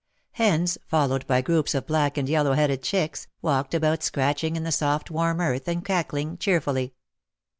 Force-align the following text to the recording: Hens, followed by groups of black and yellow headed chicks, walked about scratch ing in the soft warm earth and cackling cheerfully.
Hens, 0.31 0.79
followed 0.87 1.27
by 1.27 1.43
groups 1.43 1.75
of 1.75 1.85
black 1.85 2.17
and 2.17 2.27
yellow 2.27 2.53
headed 2.53 2.81
chicks, 2.81 3.27
walked 3.43 3.75
about 3.75 4.01
scratch 4.01 4.43
ing 4.43 4.55
in 4.55 4.63
the 4.63 4.71
soft 4.71 5.11
warm 5.11 5.39
earth 5.39 5.67
and 5.67 5.85
cackling 5.85 6.39
cheerfully. 6.39 6.95